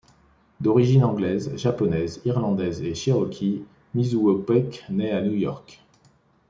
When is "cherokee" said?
2.95-3.63